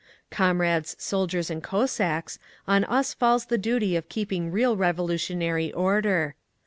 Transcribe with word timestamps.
"Comrades 0.31 0.95
soldiers 0.97 1.51
and 1.51 1.61
Cossacks, 1.61 2.39
on 2.67 2.85
us 2.85 3.13
falls 3.13 3.45
the 3.45 3.57
duty 3.59 3.95
of 3.95 4.09
keeping 4.09 4.49
real 4.51 4.75
revolutionary 4.75 5.71
order. 5.73 6.33